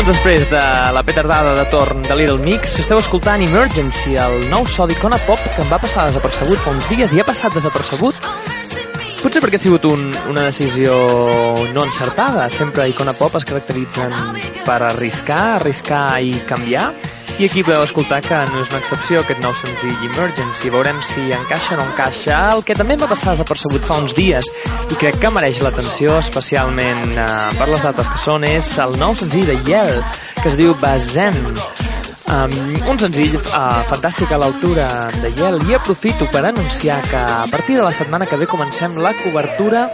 Doncs 0.09 0.23
després 0.23 0.45
de 0.49 0.61
la 0.97 1.03
petardada 1.05 1.51
de 1.53 1.65
torn 1.69 1.99
de 2.01 2.15
Little 2.17 2.41
Mix, 2.41 2.79
esteu 2.81 2.97
escoltant 2.97 3.43
Emergency, 3.45 4.15
el 4.17 4.39
nou 4.49 4.65
so 4.65 4.87
d'Icona 4.89 5.19
Pop 5.27 5.43
que 5.43 5.61
em 5.61 5.69
va 5.69 5.77
passar 5.83 6.07
desapercebut 6.09 6.63
fa 6.65 6.73
uns 6.73 6.89
dies 6.89 7.13
i 7.13 7.21
ha 7.21 7.27
passat 7.29 7.53
desapercebut. 7.53 8.17
Potser 9.21 9.43
perquè 9.45 9.61
ha 9.61 9.63
sigut 9.67 9.85
un, 9.85 10.07
una 10.31 10.47
decisió 10.47 10.97
no 11.77 11.85
encertada. 11.85 12.49
Sempre 12.49 12.89
Icona 12.89 13.13
Pop 13.21 13.37
es 13.37 13.45
caracteritzen 13.45 14.17
per 14.65 14.79
arriscar, 14.89 15.43
arriscar 15.59 16.07
i 16.25 16.33
canviar. 16.49 16.89
I 17.39 17.45
aquí 17.45 17.63
podeu 17.63 17.85
escoltar 17.87 18.19
que 18.19 18.35
no 18.51 18.59
és 18.59 18.71
una 18.73 18.81
excepció 18.83 19.21
aquest 19.21 19.39
nou 19.45 19.53
senzill 19.55 20.01
Emergency. 20.09 20.73
Veurem 20.75 20.99
si 21.07 21.29
encaixa 21.31 21.77
o 21.77 21.79
no 21.79 21.85
encaixa. 21.87 22.39
El 22.57 22.65
que 22.67 22.75
també 22.75 22.97
em 22.97 23.05
va 23.05 23.07
passar 23.13 23.37
desapercebut 23.37 23.87
fa 23.87 24.01
uns 24.03 24.17
dies 24.19 24.49
i 24.91 24.99
crec 24.99 25.21
que 25.23 25.31
mereix 25.31 25.61
l'atenció, 25.63 26.17
especialment 26.19 27.15
eh, 27.15 27.29
per 27.55 27.69
les 27.71 27.85
dates 27.87 28.11
que 28.11 28.19
són, 28.19 28.43
és 28.49 28.73
el 28.83 28.99
nou 28.99 29.15
senzill 29.15 29.47
de 29.47 29.55
Yell, 29.71 30.03
que 30.41 30.49
es 30.51 30.59
diu 30.59 30.75
Bazen. 30.83 31.39
Um, 32.29 32.53
un 32.91 32.99
senzill 33.01 33.39
uh, 33.39 33.87
fantàstic 33.89 34.35
a 34.35 34.43
l'altura 34.43 34.89
de 35.23 35.31
Yell 35.39 35.63
i 35.71 35.79
aprofito 35.79 36.27
per 36.35 36.43
anunciar 36.45 36.99
que 37.07 37.23
a 37.23 37.47
partir 37.49 37.79
de 37.79 37.87
la 37.87 37.95
setmana 37.95 38.27
que 38.27 38.37
ve 38.37 38.51
comencem 38.51 38.99
la 38.99 39.15
cobertura 39.23 39.87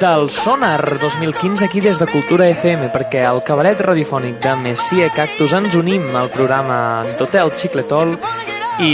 del 0.00 0.30
Sonar 0.30 0.98
2015 0.98 1.64
aquí 1.64 1.80
des 1.80 1.98
de 1.98 2.06
Cultura 2.06 2.46
FM 2.48 2.88
perquè 2.92 3.22
al 3.24 3.42
cabaret 3.44 3.80
radiofònic 3.80 4.38
de 4.42 4.52
Messia 4.60 5.08
Cactus 5.14 5.54
ens 5.56 5.74
unim 5.78 6.04
al 6.16 6.28
programa 6.34 7.04
d'Hotel 7.18 7.52
Xicletol 7.56 8.14
i 8.84 8.92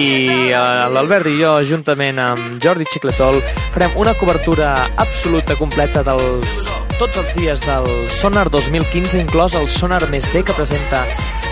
eh, 0.52 0.56
l'Albert 0.94 1.26
i 1.30 1.36
jo 1.40 1.52
juntament 1.66 2.20
amb 2.22 2.58
Jordi 2.62 2.86
Xicletol 2.90 3.40
farem 3.74 3.96
una 3.98 4.14
cobertura 4.14 4.72
absoluta 5.02 5.56
completa 5.58 6.04
dels 6.06 6.66
tots 7.00 7.18
els 7.22 7.34
dies 7.38 7.62
del 7.66 7.88
Sonar 8.20 8.48
2015 8.52 9.22
inclòs 9.24 9.56
el 9.58 9.70
Sonar 9.72 10.04
Més 10.12 10.28
D 10.34 10.44
que 10.46 10.54
presenta 10.54 11.02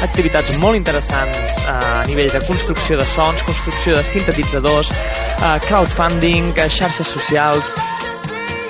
activitats 0.07 0.53
molt 0.63 0.79
interessants 0.79 1.57
eh, 1.65 1.73
a 1.73 2.05
nivell 2.11 2.31
de 2.31 2.43
construcció 2.47 3.01
de 3.01 3.09
sons, 3.17 3.43
construcció 3.49 3.97
de 3.99 4.05
sintetitzadors, 4.07 4.93
eh, 4.93 5.57
crowdfunding, 5.67 6.55
xarxes 6.69 7.17
socials, 7.19 7.75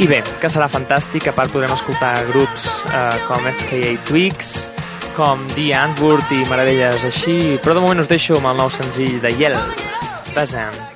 i 0.01 0.07
bé, 0.09 0.21
que 0.41 0.49
serà 0.49 0.69
fantàstic, 0.73 1.29
a 1.29 1.35
part 1.37 1.53
podrem 1.53 1.73
escoltar 1.75 2.15
grups 2.31 2.67
eh, 2.89 3.19
com 3.29 3.49
FKA 3.53 3.93
Twigs, 4.09 4.55
com 5.17 5.45
The 5.53 5.67
Antwoord 5.77 6.33
i 6.37 6.45
meravelles 6.49 7.05
així, 7.11 7.37
però 7.61 7.77
de 7.77 7.85
moment 7.85 8.01
us 8.01 8.09
deixo 8.11 8.39
amb 8.41 8.53
el 8.55 8.63
nou 8.65 8.73
senzill 8.73 9.21
de 9.21 9.35
Yell, 9.37 9.59
Bazan. 10.33 10.90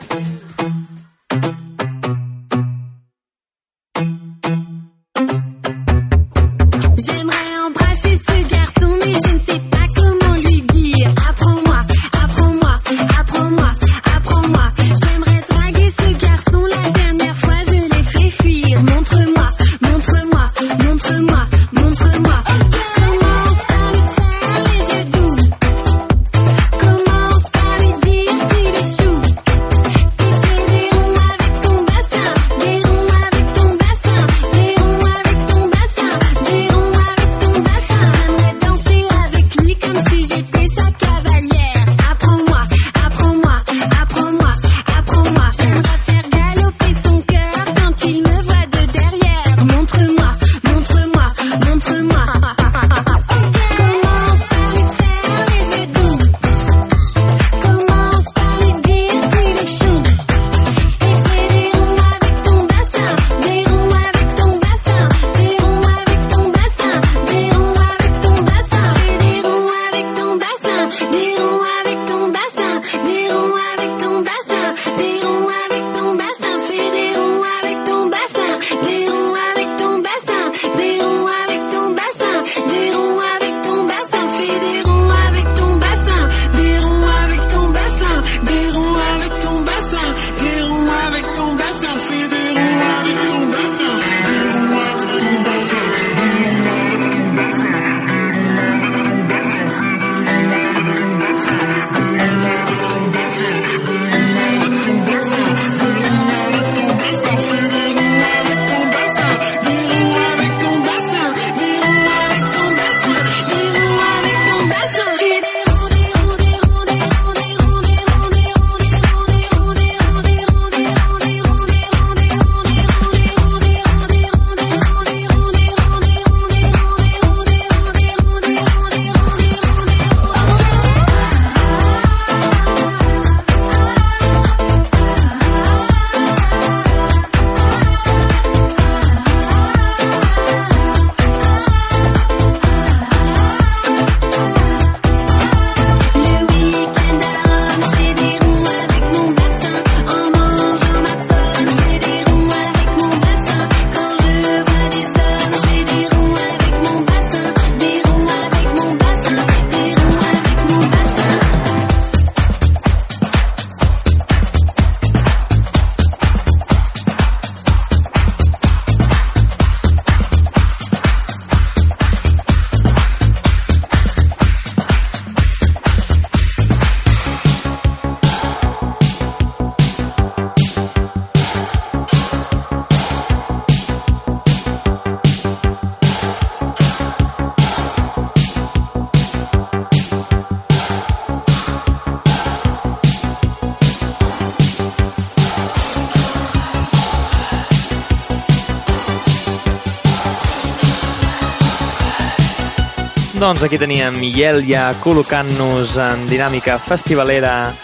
Doncs 203.44 203.60
aquí 203.60 203.76
teníem 203.76 204.14
Miel 204.16 204.62
ja 204.64 204.86
col·locant-nos 205.04 205.98
en 206.00 206.22
dinàmica 206.30 206.78
festivalera 206.80 207.74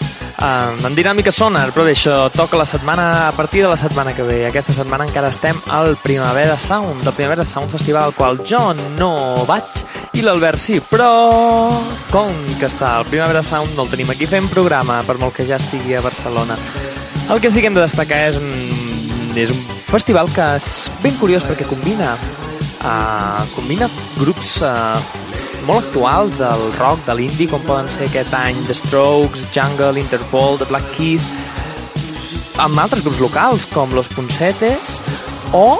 Um, 0.41 0.79
en 0.87 0.95
dinàmica 0.97 1.29
sonar, 1.29 1.67
però 1.69 1.83
bé, 1.85 1.91
això 1.93 2.15
toca 2.33 2.57
la 2.57 2.65
setmana, 2.65 3.27
a 3.27 3.33
partir 3.37 3.59
de 3.61 3.67
la 3.69 3.75
setmana 3.77 4.15
que 4.17 4.23
ve. 4.25 4.39
Aquesta 4.47 4.73
setmana 4.73 5.05
encara 5.05 5.29
estem 5.29 5.59
al 5.69 5.99
Primavera 6.01 6.55
Sound, 6.57 7.03
del 7.05 7.13
Primavera 7.13 7.45
Sound 7.45 7.69
Festival, 7.69 8.09
al 8.09 8.15
qual 8.17 8.41
jo 8.41 8.63
no 8.97 9.11
vaig 9.45 9.83
i 10.17 10.25
l'Albert 10.25 10.57
sí, 10.57 10.79
però 10.81 11.11
com 12.09 12.33
que 12.57 12.65
està 12.65 12.95
el 13.03 13.05
Primavera 13.11 13.45
Sound 13.45 13.77
no 13.77 13.85
el 13.85 13.93
tenim 13.93 14.09
aquí 14.09 14.25
fent 14.25 14.49
programa, 14.49 15.03
per 15.05 15.19
molt 15.21 15.37
que 15.37 15.45
ja 15.45 15.61
estigui 15.61 15.93
a 15.93 16.01
Barcelona. 16.01 16.57
El 17.29 17.37
que 17.37 17.53
sí 17.53 17.61
que 17.61 17.69
hem 17.69 17.77
de 17.77 17.85
destacar 17.85 18.23
és 18.31 18.41
és 19.37 19.53
un 19.53 19.61
festival 19.93 20.33
que 20.33 20.55
és 20.57 20.65
ben 21.05 21.21
curiós 21.21 21.45
perquè 21.45 21.69
combina 21.69 22.15
uh, 22.17 23.45
combina 23.53 23.93
grups 24.17 24.57
uh, 24.65 25.20
molt 25.67 25.87
actuals 25.87 26.37
del 26.39 26.63
rock, 26.79 27.01
de 27.05 27.15
l'indie, 27.17 27.49
com 27.51 27.61
poden 27.67 27.89
ser 27.91 28.07
aquest 28.07 28.33
any 28.37 28.57
The 28.67 28.75
Strokes, 28.77 29.43
Jungle, 29.55 29.99
Interpol, 30.01 30.57
The 30.61 30.67
Black 30.69 30.87
Keys, 30.95 31.27
amb 32.61 32.79
altres 32.81 33.03
grups 33.05 33.21
locals 33.21 33.67
com 33.71 33.93
Los 33.95 34.09
Punsetes 34.11 34.99
o, 35.57 35.79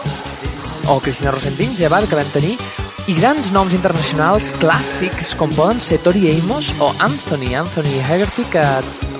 o 0.90 1.00
Cristina 1.04 1.34
Rosendin, 1.34 1.76
Jevar, 1.78 2.04
que 2.08 2.18
vam 2.20 2.30
tenir, 2.34 2.56
i 3.10 3.16
grans 3.18 3.50
noms 3.56 3.74
internacionals 3.74 4.52
clàssics 4.62 5.34
com 5.38 5.52
poden 5.58 5.82
ser 5.82 6.00
Tori 6.06 6.28
Amos 6.36 6.70
o 6.80 6.92
Anthony, 7.02 7.56
Anthony 7.58 7.98
Hegarty, 8.00 8.46
que 8.54 8.66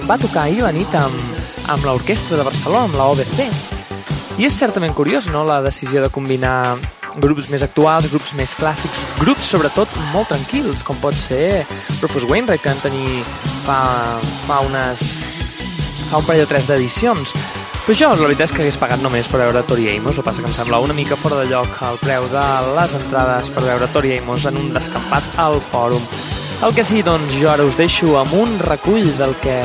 va 0.06 0.20
tocar 0.22 0.46
ahir 0.46 0.62
la 0.62 0.74
nit 0.76 0.94
amb, 0.96 1.18
amb 1.72 1.86
l'orquestra 1.88 2.38
de 2.38 2.46
Barcelona, 2.46 2.88
amb 2.90 3.00
la 3.00 3.10
OBC. 3.14 3.46
I 4.38 4.48
és 4.48 4.58
certament 4.58 4.94
curiós, 4.98 5.28
no?, 5.34 5.44
la 5.46 5.62
decisió 5.66 6.02
de 6.04 6.12
combinar 6.14 6.78
grups 7.20 7.50
més 7.52 7.64
actuals, 7.66 8.10
grups 8.12 8.34
més 8.38 8.54
clàssics, 8.56 9.02
grups 9.20 9.50
sobretot 9.52 9.92
molt 10.14 10.32
tranquils, 10.32 10.84
com 10.88 11.00
pot 11.02 11.16
ser 11.18 11.66
Rufus 12.02 12.28
Wainwright, 12.30 12.64
que 12.64 12.72
en 12.72 12.84
tenir 12.84 13.24
fa, 13.66 13.80
fa 14.48 14.62
unes 14.68 15.04
fa 16.12 16.20
un 16.20 16.28
parell 16.28 16.46
o 16.46 16.50
tres 16.50 16.68
d'edicions. 16.68 17.34
Però 17.82 17.96
jo, 17.98 18.10
la 18.14 18.28
veritat 18.28 18.50
és 18.50 18.54
que 18.54 18.62
hagués 18.62 18.78
pagat 18.78 19.02
només 19.02 19.28
per 19.32 19.40
veure 19.42 19.64
Tori 19.66 19.88
Amos, 19.96 20.20
el 20.20 20.26
passa 20.28 20.44
que 20.44 20.50
em 20.52 20.54
sembla 20.54 20.82
una 20.84 20.94
mica 20.94 21.18
fora 21.18 21.40
de 21.40 21.48
lloc 21.50 21.80
el 21.88 21.98
preu 22.04 22.28
de 22.30 22.44
les 22.78 22.94
entrades 23.00 23.50
per 23.56 23.64
veure 23.66 23.90
Tori 23.96 24.14
Amos 24.20 24.46
en 24.46 24.60
un 24.60 24.70
descampat 24.76 25.40
al 25.42 25.58
fòrum. 25.72 26.04
El 26.62 26.76
que 26.78 26.86
sí, 26.86 27.02
doncs 27.02 27.34
jo 27.42 27.50
ara 27.50 27.66
us 27.66 27.80
deixo 27.80 28.20
amb 28.20 28.36
un 28.38 28.60
recull 28.62 29.08
del 29.18 29.34
que, 29.42 29.58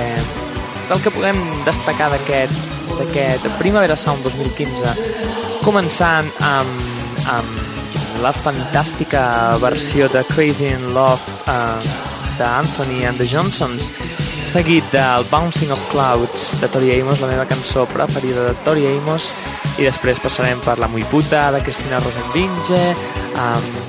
del 0.88 1.04
que 1.04 1.12
podem 1.12 1.42
destacar 1.66 2.08
d'aquest 2.14 2.74
d'aquest 2.96 3.48
Primavera 3.58 3.96
Sound 3.98 4.24
2015 4.24 4.94
començant 5.66 6.28
amb, 6.46 6.85
amb 7.30 8.20
la 8.22 8.32
fantàstica 8.32 9.56
versió 9.62 10.08
de 10.12 10.24
Crazy 10.30 10.70
in 10.72 10.92
Love 10.94 11.20
uh, 11.46 11.80
d'Anthony 12.38 13.04
and 13.08 13.20
the 13.20 13.26
Johnsons 13.28 13.96
seguit 14.46 14.86
del 14.92 15.26
Bouncing 15.30 15.72
of 15.72 15.80
Clouds 15.90 16.60
de 16.60 16.68
Tori 16.68 17.00
Amos, 17.00 17.20
la 17.20 17.28
meva 17.28 17.44
cançó 17.44 17.84
preferida 17.86 18.46
de 18.46 18.54
Tori 18.64 18.86
Amos 18.88 19.28
i 19.76 19.84
després 19.84 20.22
passarem 20.22 20.60
per 20.64 20.78
La 20.80 20.88
Muy 20.88 21.04
Puta 21.10 21.50
de 21.52 21.60
Cristina 21.66 21.98
Rosenvinge 22.00 22.80
um, 23.36 23.85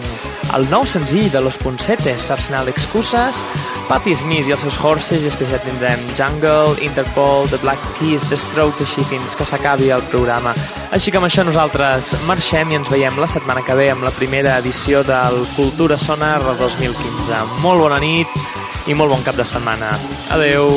el 0.55 0.69
nou 0.71 0.85
senzill 0.85 1.31
de 1.31 1.41
Los 1.41 1.57
Punsetes, 1.57 2.29
Arsenal 2.31 2.69
Excuses 2.71 3.41
Patti 3.87 4.11
Smith 4.19 4.49
i 4.49 4.51
els 4.51 4.63
seus 4.65 4.77
Horses 4.83 5.23
i 5.23 5.47
ja 5.47 5.59
tindrem 5.63 6.01
Jungle, 6.17 6.75
Interpol, 6.83 7.47
The 7.47 7.59
Black 7.61 7.79
Keys, 7.95 8.25
The 8.27 8.35
Strokes 8.35 8.83
així 8.83 9.05
fins 9.07 9.37
que 9.39 9.47
s'acabi 9.47 9.91
el 9.95 10.03
programa. 10.11 10.51
Així 10.91 11.11
que 11.11 11.21
amb 11.21 11.29
això 11.29 11.45
nosaltres 11.47 12.11
marxem 12.27 12.71
i 12.71 12.79
ens 12.81 12.91
veiem 12.91 13.15
la 13.19 13.29
setmana 13.31 13.63
que 13.63 13.77
ve 13.79 13.89
amb 13.93 14.03
la 14.03 14.11
primera 14.11 14.57
edició 14.59 15.05
del 15.07 15.39
Cultura 15.55 15.97
Sonar 15.97 16.41
2015 16.59 17.61
molt 17.63 17.85
bona 17.85 18.01
nit 18.03 18.91
i 18.91 18.95
molt 18.95 19.15
bon 19.15 19.23
cap 19.23 19.39
de 19.39 19.47
setmana. 19.47 19.95
Adeu 20.35 20.67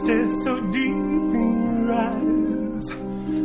stare 0.00 0.28
so 0.44 0.58
deep 0.70 1.34
in 1.40 1.84
your 1.84 1.92
eyes. 1.92 2.90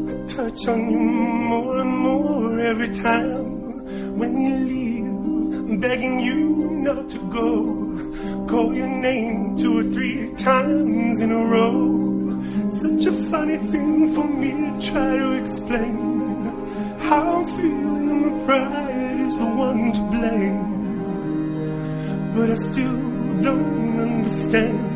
I 0.10 0.14
touch 0.26 0.68
on 0.68 0.90
you 0.92 1.00
more 1.00 1.80
and 1.80 1.90
more 1.90 2.60
every 2.60 2.90
time. 2.90 4.18
When 4.18 4.40
you 4.42 4.56
leave, 4.72 5.06
I'm 5.06 5.80
begging 5.80 6.20
you 6.22 6.40
not 6.88 7.10
to 7.10 7.20
go. 7.40 8.46
Call 8.48 8.74
your 8.74 8.88
name 8.88 9.58
two 9.58 9.80
or 9.80 9.84
three 9.92 10.32
times 10.36 11.20
in 11.20 11.32
a 11.32 11.44
row. 11.56 12.42
Such 12.72 13.06
a 13.08 13.12
funny 13.30 13.58
thing 13.58 14.14
for 14.14 14.24
me 14.26 14.52
to 14.52 14.80
try 14.90 15.18
to 15.18 15.32
explain. 15.34 15.98
How 17.00 17.24
I'm 17.38 17.46
feeling, 17.58 18.22
my 18.22 18.32
pride 18.46 19.20
is 19.20 19.38
the 19.38 19.46
one 19.68 19.92
to 19.92 20.02
blame. 20.16 20.60
But 22.36 22.52
I 22.52 22.56
still 22.56 22.98
don't 23.42 24.00
understand 24.00 24.88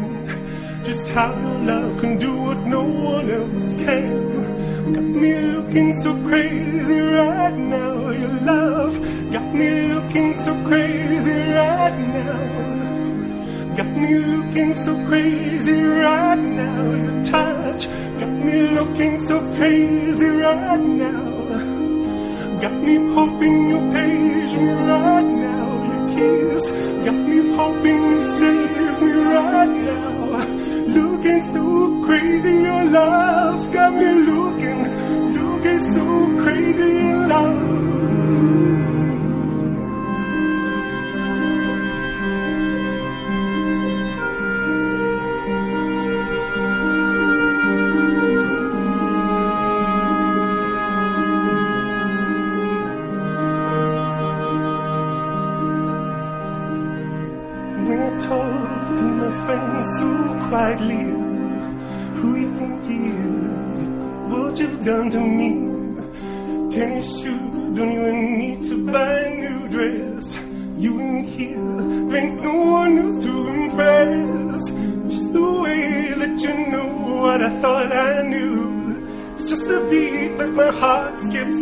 just 0.84 1.10
how 1.10 1.32
your 1.40 1.60
love 1.60 2.00
can 2.00 2.18
do 2.18 2.36
what 2.36 2.58
no 2.58 2.84
one 2.84 3.30
else 3.30 3.74
can. 3.76 4.94
Got 4.94 5.04
me 5.04 5.34
looking 5.40 5.94
so 6.02 6.14
crazy 6.24 7.00
right 7.00 7.56
now. 7.56 8.10
Your 8.10 8.36
love 8.42 8.94
got 9.32 9.54
me 9.54 9.70
looking 9.94 10.40
so 10.40 10.54
crazy 10.66 11.38
right 11.60 11.98
now. 12.18 13.76
Got 13.76 13.88
me 13.88 14.16
looking 14.18 14.74
so 14.74 14.96
crazy 15.06 15.72
right 15.74 16.40
now. 16.40 16.84
Your 17.06 17.26
touch 17.26 17.86
got 18.20 18.30
me 18.30 18.70
looking 18.70 19.26
so 19.28 19.40
crazy 19.56 20.26
right 20.26 20.80
now. 20.80 22.60
Got 22.60 22.74
me 22.74 22.96
hoping 23.14 23.70
you'll 23.70 23.92
page 23.94 24.54
me 24.58 24.72
right 24.72 25.30
now. 25.46 25.68
Your 25.90 26.04
kiss 26.16 26.70
got 27.06 27.14
me 27.14 27.56
hoping 27.56 28.00
you'll 28.10 28.38
save 28.40 29.02
me 29.02 29.12
right 29.12 29.70
now. 29.70 30.20
Looking 31.22 31.41
so 31.53 32.01
crazy, 32.03 32.51
your 32.51 32.86
love's 32.86 33.67
got 33.67 33.93
me 33.93 34.11
looking, 34.11 34.82
looking 35.36 35.80
so 35.93 36.36
crazy 36.41 36.82
in 36.82 37.30
love. 37.30 38.70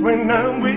When 0.02 0.32
I'm 0.32 0.62
with 0.62 0.69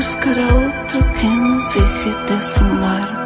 buscar 0.00 0.38
a 0.38 0.48
otro 0.54 1.12
que 1.12 1.26
no 1.26 1.58
deje 1.74 2.10
de 2.26 2.40
fumar. 2.54 3.19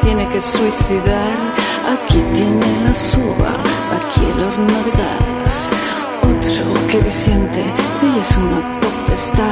tiene 0.00 0.28
que 0.28 0.40
suicidar. 0.40 1.54
Aquí 1.94 2.22
tiene 2.32 2.80
la 2.84 2.92
suba, 2.92 3.52
aquí 3.96 4.20
el 4.26 4.42
horno. 4.44 4.76
Otro 6.22 6.72
que 6.88 7.02
disiente, 7.02 7.60
ella 7.60 8.22
es 8.22 8.36
una 8.36 8.80
popestar. 8.80 9.45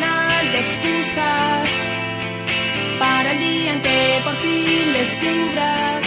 de 0.00 0.58
excusas 0.58 1.68
para 2.98 3.32
el 3.32 3.38
día 3.40 3.72
en 3.74 3.82
que 3.82 4.20
por 4.24 4.40
fin 4.40 4.92
descubras 4.94 6.04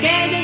que 0.00 0.30
yo 0.30 0.38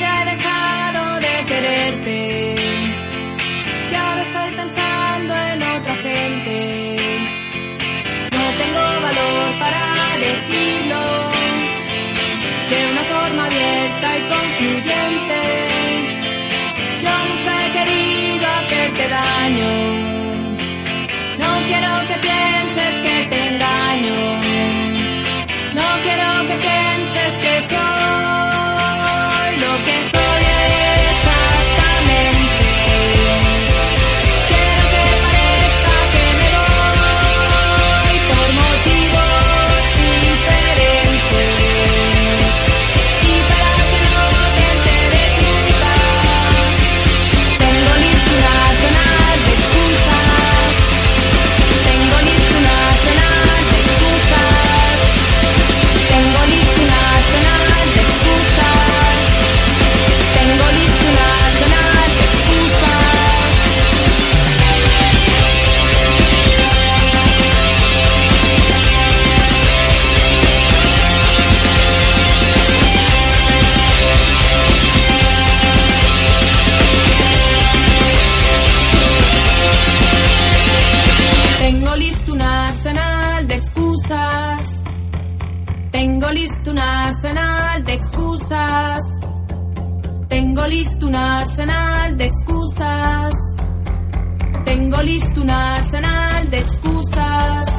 Tengo 94.73 95.03
listo 95.03 95.41
un 95.43 95.51
arsenal 95.51 96.49
de 96.49 96.57
excusas. 96.57 97.72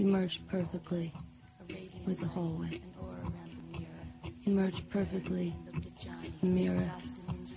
He 0.00 0.06
merged 0.06 0.48
perfectly 0.48 1.12
with 2.06 2.20
the 2.20 2.26
hallway. 2.26 2.80
He 4.40 4.50
merged 4.50 4.88
perfectly 4.88 5.54
the 6.40 6.46
mirror 6.46 6.90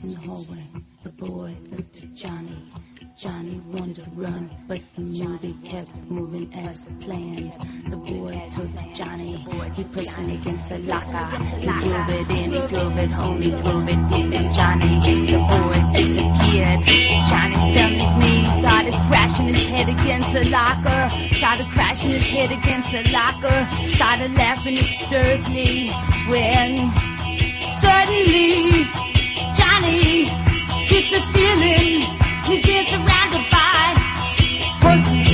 in 0.04 0.14
the 0.14 0.20
hallway. 0.20 0.68
The 1.04 1.12
boy 1.12 1.56
looked 1.72 2.04
at 2.04 2.14
Johnny 2.14 2.70
Johnny 3.16 3.62
wanted 3.68 4.04
to 4.04 4.10
run, 4.16 4.50
but 4.68 4.82
the 4.96 5.02
movie 5.02 5.56
kept 5.64 5.90
moving 6.10 6.52
as 6.56 6.88
planned. 7.00 7.54
The 7.92 7.98
boy 7.98 8.50
took 8.56 8.96
Johnny, 8.96 9.38
he 9.76 9.84
pressed 9.84 10.14
him 10.14 10.32
against 10.32 10.72
a 10.72 10.80
locker. 10.80 11.38
He 11.60 11.68
drove 11.68 12.10
it 12.10 12.30
in, 12.32 12.52
he 12.52 12.68
drove 12.68 12.98
it 12.98 13.12
home, 13.12 13.42
he 13.42 13.52
drove 13.52 13.88
it 13.88 14.08
deep 14.08 14.34
in 14.34 14.52
Johnny. 14.52 15.32
The 15.32 15.38
boy 15.38 15.78
disappeared. 15.94 16.80
Johnny 17.30 17.56
fell 17.76 17.86
on 17.86 17.94
his 17.94 18.16
knees, 18.18 18.54
started 18.58 18.94
crashing 19.08 19.48
his 19.48 19.66
head 19.68 19.90
against 19.90 20.36
a 20.36 20.44
locker. 20.50 21.36
Started 21.36 21.68
crashing 21.68 22.12
his 22.12 22.24
head 22.24 22.52
against 22.52 22.96
a 22.96 23.04
locker. 23.12 23.88
Started 23.90 24.34
laughing 24.34 24.78
hysterically 24.78 25.90
when 26.30 26.90
suddenly 27.78 28.86
Johnny 29.54 30.26
gets 30.90 31.14
a 31.14 31.22
feeling. 31.32 32.23
He's 32.46 32.62
been 32.62 32.86
surrounded 32.88 33.50
by 33.50 33.96
horses. 34.82 35.33